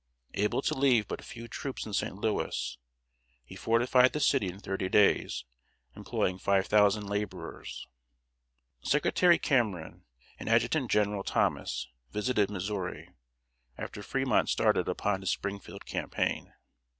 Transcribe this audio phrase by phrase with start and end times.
[0.33, 2.15] Able to leave but few troops in St.
[2.15, 2.75] Louis,
[3.45, 5.45] he fortified the city in thirty days,
[5.95, 7.85] employing five thousand laborers.
[8.81, 10.05] Secretary Cameron
[10.39, 13.11] and Adjutant General Thomas visited Missouri,
[13.77, 16.51] after Fremont started upon his Springfield campaign.